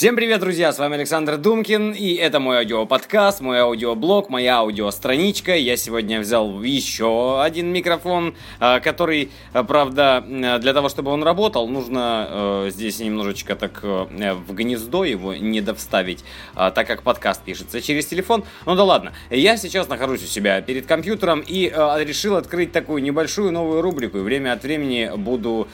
[0.00, 0.72] Всем привет, друзья!
[0.72, 5.54] С вами Александр Думкин, и это мой аудиоподкаст, мой аудиоблог, моя аудиостраничка.
[5.54, 11.68] Я сегодня взял еще один микрофон, а, который, а, правда, для того, чтобы он работал,
[11.68, 16.24] нужно э, здесь немножечко так э, в гнездо его не довставить,
[16.54, 18.44] а, так как подкаст пишется через телефон.
[18.64, 23.02] Ну да ладно, я сейчас нахожусь у себя перед компьютером и э, решил открыть такую
[23.02, 25.68] небольшую новую рубрику, и время от времени буду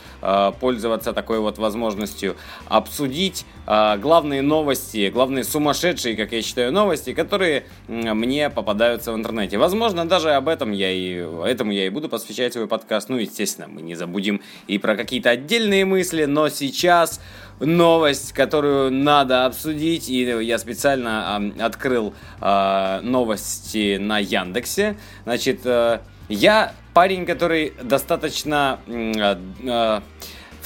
[0.58, 2.36] пользоваться такой вот возможностью
[2.68, 9.58] обсудить главное главные новости, главные сумасшедшие, как я считаю, новости, которые мне попадаются в интернете.
[9.58, 13.10] Возможно, даже об этом я и этому я и буду посвящать свой подкаст.
[13.10, 17.20] Ну, естественно, мы не забудем и про какие-то отдельные мысли, но сейчас
[17.60, 24.96] новость, которую надо обсудить, и я специально э, открыл э, новости на Яндексе.
[25.24, 30.00] Значит, э, я парень, который достаточно э, э,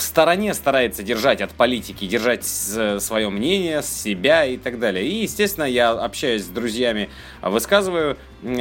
[0.00, 5.06] в стороне старается держать от политики, держать свое мнение, себя и так далее.
[5.06, 7.10] И, естественно, я общаюсь с друзьями,
[7.42, 8.16] высказываю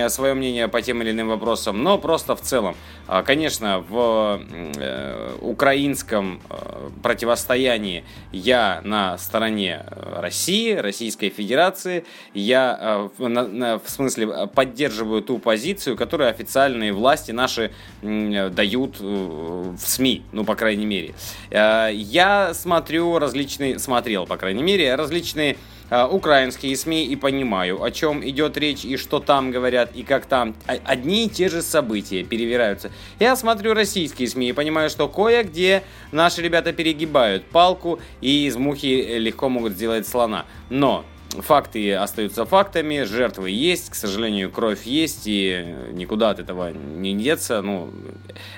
[0.10, 2.76] свое мнение по тем или иным вопросам, но просто в целом.
[3.08, 4.42] А, конечно, в
[4.78, 12.06] э, украинском э, противостоянии я на стороне России, Российской Федерации.
[12.34, 17.72] Я, э, в смысле, поддерживаю ту позицию, которую официальные власти наши
[18.02, 21.14] дают в СМИ, ну, по крайней мере.
[21.52, 25.56] Я смотрю различные, смотрел, по крайней мере, различные Э,
[25.92, 30.56] украинские СМИ и понимаю, о чем идет речь и что там говорят и как там.
[30.66, 32.92] Одни и те же события перевираются.
[33.20, 39.18] Я смотрю российские СМИ и понимаю, что кое-где наши ребята перегибают палку и из мухи
[39.18, 40.46] легко могут сделать слона.
[40.70, 47.16] Но факты остаются фактами, жертвы есть, к сожалению, кровь есть, и никуда от этого не
[47.16, 47.62] деться.
[47.62, 47.92] Ну,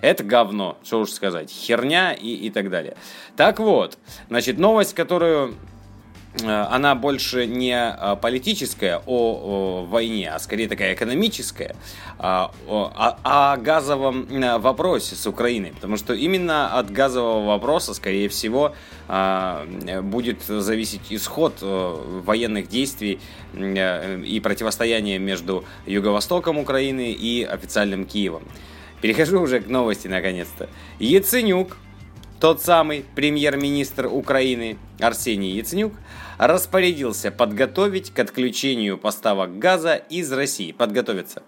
[0.01, 2.95] это говно, что уж сказать, херня и, и так далее.
[3.35, 3.97] Так вот,
[4.29, 5.70] значит, новость, которую Э,
[6.39, 11.75] она больше не э, политическая о, войне, а скорее такая экономическая,
[12.17, 15.73] а, о, о газовом э, вопросе с Украиной.
[15.73, 18.73] Потому что именно от газового вопроса, скорее всего,
[20.03, 23.19] будет зависеть исход военных действий
[23.53, 28.43] и противостояния между юго-востоком Украины и официальным Киевом.
[29.01, 30.69] Перехожу уже к новости наконец-то.
[30.99, 31.75] Яценюк,
[32.41, 35.93] тот самый премьер-министр Украины Арсений Яценюк,
[36.39, 40.71] распорядился подготовить к отключению поставок газа из России.
[40.71, 41.43] Подготовиться.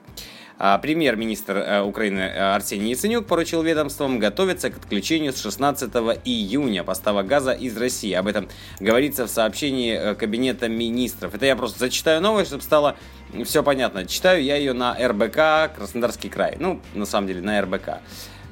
[0.60, 5.90] А премьер-министр э, Украины э, Арсений Яценюк поручил ведомствам готовиться к отключению с 16
[6.26, 8.14] июня поставок газа из России.
[8.14, 8.48] Об этом
[8.80, 11.34] говорится в сообщении э, Кабинета министров.
[11.34, 12.98] Это я просто зачитаю новость, чтобы стало
[13.46, 14.06] все понятно.
[14.06, 16.56] Читаю я ее на РБК Краснодарский край.
[16.60, 18.00] Ну, на самом деле, на РБК.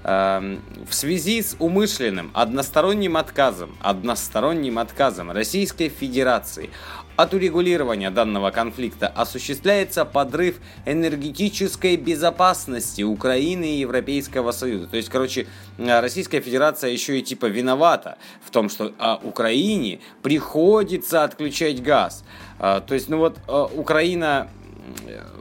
[0.03, 6.71] Эм, в связи с умышленным односторонним отказом, односторонним отказом Российской Федерации
[7.17, 10.55] от урегулирования данного конфликта осуществляется подрыв
[10.87, 14.87] энергетической безопасности Украины и Европейского Союза.
[14.87, 15.45] То есть, короче,
[15.77, 22.23] Российская Федерация еще и типа виновата в том, что а, Украине приходится отключать газ.
[22.57, 24.49] А, то есть, ну вот, а, Украина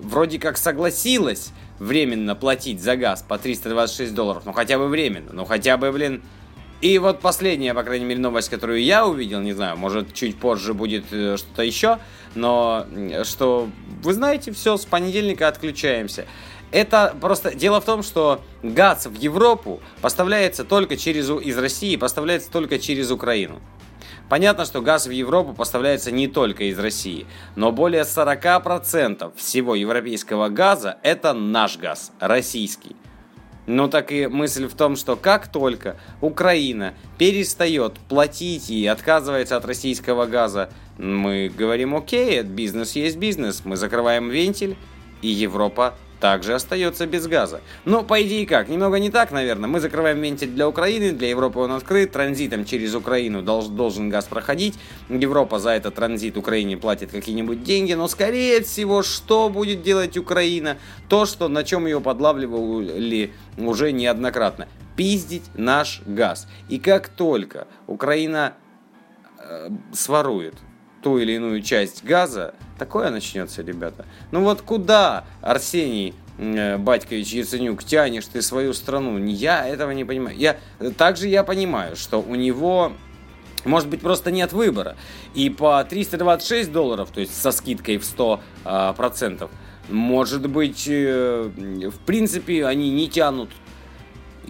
[0.02, 5.44] вроде как согласилась временно платить за газ по 326 долларов, ну хотя бы временно, ну
[5.44, 6.22] хотя бы, блин.
[6.80, 10.72] И вот последняя, по крайней мере, новость, которую я увидел, не знаю, может чуть позже
[10.72, 11.98] будет э, что-то еще,
[12.34, 12.86] но
[13.24, 13.68] что,
[14.02, 16.24] вы знаете, все, с понедельника отключаемся.
[16.70, 22.50] Это просто дело в том, что газ в Европу поставляется только через из России, поставляется
[22.50, 23.60] только через Украину.
[24.30, 27.26] Понятно, что газ в Европу поставляется не только из России,
[27.56, 32.94] но более 40% всего европейского газа– это наш газ, российский.
[33.66, 39.64] Ну так и мысль в том, что как только Украина перестает платить и отказывается от
[39.64, 44.76] российского газа, мы говорим, окей, бизнес есть бизнес, мы закрываем вентиль,
[45.22, 47.60] и Европа также остается без газа.
[47.84, 48.68] Но, по идее, как?
[48.68, 49.68] Немного не так, наверное.
[49.68, 54.26] Мы закрываем вентиль для Украины, для Европы он открыт, транзитом через Украину должен, должен газ
[54.26, 54.78] проходить.
[55.08, 60.76] Европа за этот транзит Украине платит какие-нибудь деньги, но, скорее всего, что будет делать Украина?
[61.08, 64.68] То, что на чем ее подлавливали уже неоднократно.
[64.96, 66.46] Пиздить наш газ.
[66.68, 68.54] И как только Украина
[69.38, 70.54] э, сворует
[71.02, 74.06] ту или иную часть газа, такое начнется, ребята.
[74.30, 79.18] Ну вот куда, Арсений э, Батькович Яценюк, тянешь ты свою страну?
[79.18, 80.36] Я этого не понимаю.
[80.36, 80.58] Я,
[80.96, 82.92] также я понимаю, что у него
[83.64, 84.96] может быть, просто нет выбора.
[85.34, 88.94] И по 326 долларов, то есть со скидкой в 100%, а,
[89.90, 91.50] может быть, э,
[91.92, 93.50] в принципе, они не тянут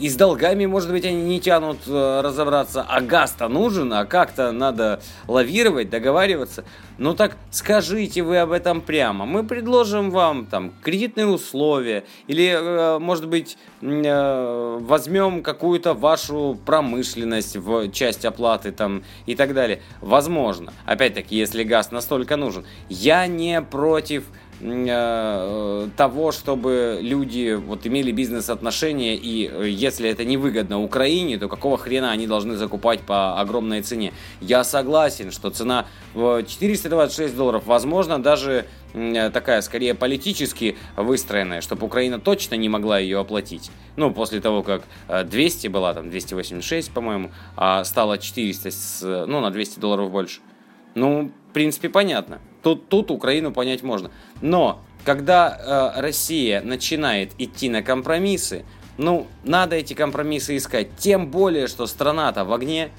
[0.01, 4.51] и с долгами, может быть, они не тянут э, разобраться, а газ-то нужен, а как-то
[4.51, 6.65] надо лавировать, договариваться.
[6.97, 9.27] Ну так скажите вы об этом прямо.
[9.27, 17.57] Мы предложим вам там кредитные условия или, э, может быть, э, возьмем какую-то вашу промышленность
[17.57, 19.83] в часть оплаты там и так далее.
[20.01, 20.73] Возможно.
[20.87, 22.65] Опять-таки, если газ настолько нужен.
[22.89, 24.25] Я не против
[24.61, 32.11] того, чтобы люди вот имели бизнес-отношения, и э, если это невыгодно Украине, то какого хрена
[32.11, 34.13] они должны закупать по огромной цене?
[34.41, 41.87] Я согласен, что цена в 426 долларов, возможно, даже э, такая, скорее, политически выстроенная, чтобы
[41.87, 43.71] Украина точно не могла ее оплатить.
[43.97, 49.51] Ну, после того, как 200 была, там, 286, по-моему, а стало 400, с, ну, на
[49.51, 50.41] 200 долларов больше.
[50.95, 52.41] Ну, в принципе, понятно.
[52.63, 54.11] Тут, тут Украину понять можно.
[54.41, 58.65] Но когда э, Россия начинает идти на компромиссы,
[58.99, 60.89] ну, надо эти компромиссы искать.
[60.99, 62.91] Тем более, что страна-то в огне.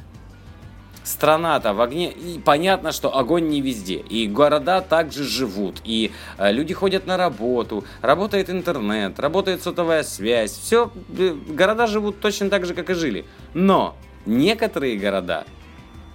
[1.04, 2.12] Страна-то в огне.
[2.12, 3.96] И понятно, что огонь не везде.
[3.96, 5.78] И города также живут.
[5.84, 7.84] И э, люди ходят на работу.
[8.02, 10.58] Работает интернет, работает сотовая связь.
[10.58, 13.26] Все, э, города живут точно так же, как и жили.
[13.54, 15.46] Но некоторые города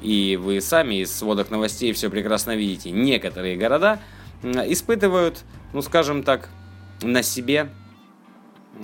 [0.02, 4.00] и вы сами из сводок новостей все прекрасно видите, некоторые города
[4.42, 6.48] испытывают, ну скажем так,
[7.02, 7.70] на себе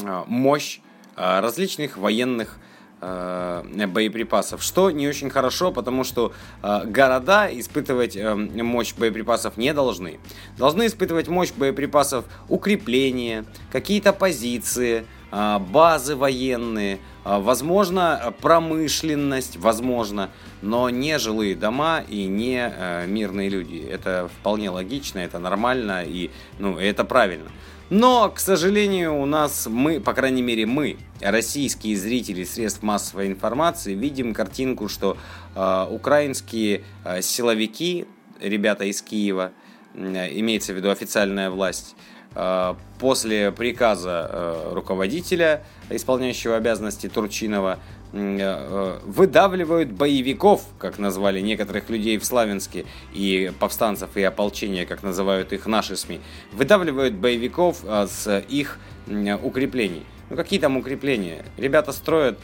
[0.02, 0.80] а, мощь
[1.16, 2.58] а, различных военных
[3.00, 6.32] а, боеприпасов, что не очень хорошо, потому что
[6.62, 10.20] города испытывать мощь боеприпасов не должны.
[10.56, 20.30] Должны испытывать мощь боеприпасов укрепления, какие-то позиции, базы военные, возможно, промышленность, возможно,
[20.60, 23.76] но не жилые дома и не э, мирные люди.
[23.78, 27.50] Это вполне логично, это нормально и ну, это правильно.
[27.90, 33.94] Но, к сожалению, у нас мы, по крайней мере мы, российские зрители средств массовой информации,
[33.94, 35.18] видим картинку, что
[35.54, 38.06] э, украинские э, силовики,
[38.40, 39.52] ребята из Киева,
[39.94, 41.94] э, имеется в виду официальная власть,
[42.98, 47.78] после приказа э, руководителя, исполняющего обязанности Турчинова,
[48.14, 52.84] Э, э, выдавливают боевиков, как назвали некоторых людей в Славянске,
[53.14, 56.20] и повстанцев, и ополчения, как называют их наши СМИ,
[56.52, 58.78] выдавливают боевиков э, с их
[59.42, 60.04] укреплений.
[60.30, 61.44] Ну какие там укрепления?
[61.56, 62.38] Ребята строят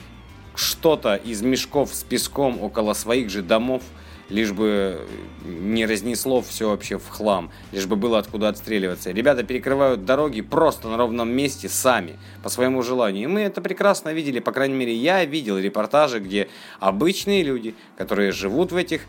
[0.55, 3.83] что-то из мешков с песком около своих же домов,
[4.29, 5.01] лишь бы
[5.45, 9.11] не разнесло все вообще в хлам, лишь бы было откуда отстреливаться.
[9.11, 13.25] Ребята перекрывают дороги просто на ровном месте сами, по своему желанию.
[13.25, 16.49] И мы это прекрасно видели, по крайней мере, я видел репортажи, где
[16.81, 19.03] обычные люди, которые живут в этих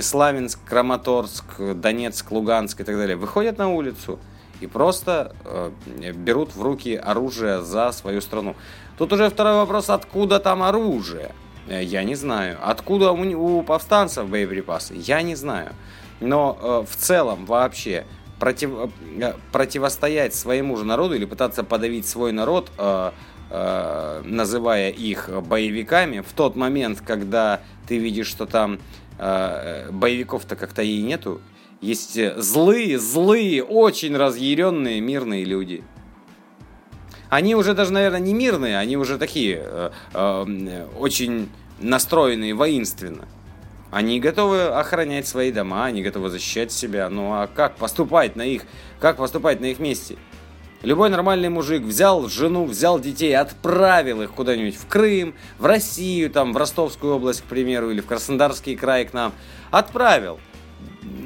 [0.00, 4.18] Славянск, Краматорск, Донецк, Луганск и так далее, выходят на улицу
[4.60, 5.70] и просто э,
[6.12, 8.56] берут в руки оружие за свою страну.
[8.98, 11.32] Тут уже второй вопрос, откуда там оружие?
[11.68, 12.58] Э, я не знаю.
[12.62, 14.94] Откуда у, у повстанцев боеприпасы?
[14.94, 15.72] Я не знаю.
[16.20, 18.06] Но э, в целом вообще
[18.38, 18.70] против,
[19.18, 23.10] э, противостоять своему же народу или пытаться подавить свой народ, э,
[23.50, 28.78] э, называя их боевиками, в тот момент, когда ты видишь, что там
[29.18, 31.40] э, боевиков-то как-то и нету,
[31.82, 35.84] есть злые, злые, очень разъяренные мирные люди.
[37.28, 41.48] Они уже даже, наверное, не мирные, они уже такие э, э, очень
[41.80, 43.26] настроенные воинственно.
[43.90, 47.08] Они готовы охранять свои дома, они готовы защищать себя.
[47.08, 48.62] Ну а как поступать на их,
[49.00, 50.16] как поступать на их месте?
[50.82, 56.52] Любой нормальный мужик взял жену, взял детей, отправил их куда-нибудь в Крым, в Россию, там,
[56.52, 59.32] в Ростовскую область, к примеру, или в Краснодарский край к нам.
[59.70, 60.38] Отправил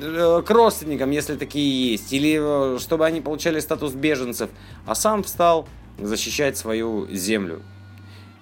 [0.00, 4.50] э, к родственникам, если такие есть, или э, чтобы они получали статус беженцев,
[4.86, 7.62] а сам встал защищать свою землю.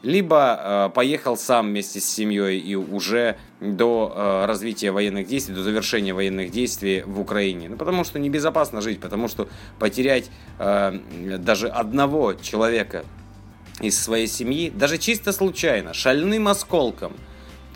[0.03, 5.63] Либо э, поехал сам вместе с семьей и уже до э, развития военных действий, до
[5.63, 7.69] завершения военных действий в Украине.
[7.69, 9.49] Ну, потому что небезопасно жить, потому что
[9.81, 11.01] потерять э,
[11.39, 13.05] даже одного человека
[13.81, 17.15] из своей семьи, даже чисто случайно, шальным осколком,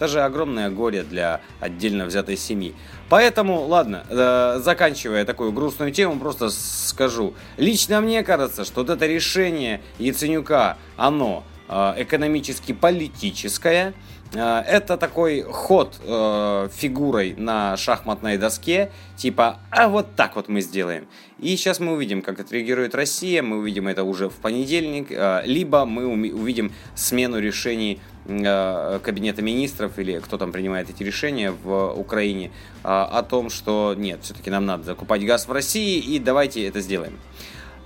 [0.03, 2.75] это же огромное горе для отдельно взятой семьи.
[3.09, 7.35] Поэтому, ладно, э, заканчивая такую грустную тему, просто скажу.
[7.57, 13.95] Лично мне кажется, что вот это решение Яценюка, оно э, экономически-политическое,
[14.35, 20.61] э, это такой ход э, фигурой на шахматной доске, типа, а вот так вот мы
[20.61, 21.07] сделаем.
[21.39, 25.85] И сейчас мы увидим, как отреагирует Россия, мы увидим это уже в понедельник, э, либо
[25.87, 32.53] мы увидим смену решений Э, кабинета министров или кто там принимает эти решения в Украине
[32.85, 36.81] э, о том, что нет, все-таки нам надо закупать газ в России и давайте это
[36.81, 37.19] сделаем.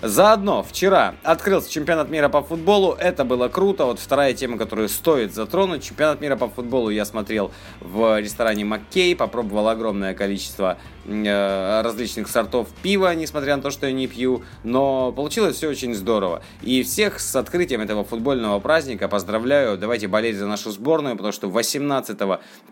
[0.03, 2.93] Заодно вчера открылся чемпионат мира по футболу.
[2.93, 3.87] Это было круто.
[3.87, 5.83] Вот вторая тема, которую стоит затронуть.
[5.83, 7.51] Чемпионат мира по футболу я смотрел
[7.81, 9.17] в ресторане Маккей.
[9.17, 10.77] Попробовал огромное количество
[11.07, 14.43] различных сортов пива, несмотря на то, что я не пью.
[14.65, 16.43] Но получилось все очень здорово.
[16.63, 19.79] И всех с открытием этого футбольного праздника поздравляю.
[19.79, 22.19] Давайте болеть за нашу сборную, потому что 18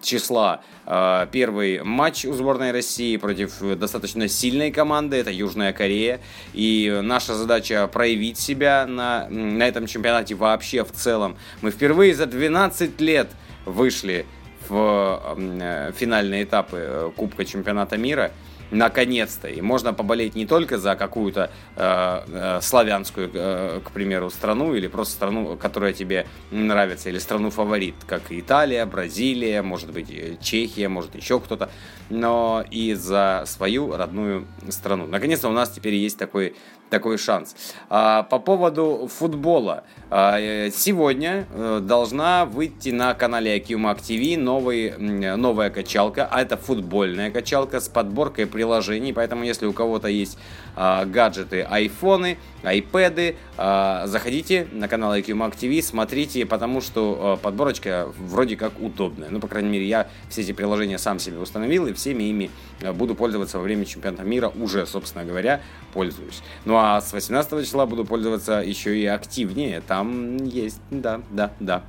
[0.03, 5.17] числа э, первый матч у сборной России против достаточно сильной команды.
[5.17, 6.21] Это Южная Корея.
[6.53, 11.37] И наша задача проявить себя на, на этом чемпионате вообще в целом.
[11.63, 13.29] Мы впервые за 12 лет
[13.65, 14.27] вышли
[14.69, 18.33] в э, финальные этапы э, Кубка чемпионата мира
[18.71, 19.49] наконец-то.
[19.49, 24.87] И можно поболеть не только за какую-то э, э, славянскую, э, к примеру, страну, или
[24.87, 30.89] просто страну, которая тебе нравится, или страну фаворит, как Италия, Бразилия, может быть, э, Чехия,
[30.89, 31.71] может, еще кто-то,
[32.11, 35.07] но и за свою родную страну.
[35.07, 36.55] Наконец-то у нас теперь есть такой
[36.91, 37.57] такой шанс.
[37.89, 39.83] А, по поводу футбола.
[40.11, 41.47] А, э, сегодня
[41.81, 44.97] должна выйти на канале Акимак ТВ новый,
[45.37, 50.39] новая качалка, а это футбольная качалка с подборкой приложений, поэтому если у кого-то есть
[50.77, 58.09] а, гаджеты, айфоны, айпэды, а, заходите на канал IQMac TV, смотрите, потому что а, подборочка
[58.17, 59.29] вроде как удобная.
[59.29, 62.51] Ну, по крайней мере, я все эти приложения сам себе установил и всеми ими
[62.95, 65.61] буду пользоваться во время чемпионата мира уже, собственно говоря,
[65.93, 66.43] пользуюсь.
[66.65, 69.81] Ну, а с 18 числа буду пользоваться еще и активнее.
[69.81, 71.83] Там есть, да, да, да.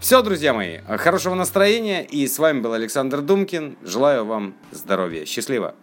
[0.00, 2.02] Все, друзья мои, хорошего настроения.
[2.02, 3.76] И с вами был Александр Думкин.
[3.82, 5.26] Желаю вам здоровья.
[5.26, 5.74] Счастливо.